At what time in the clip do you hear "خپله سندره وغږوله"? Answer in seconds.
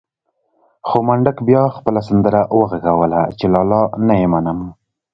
1.75-3.21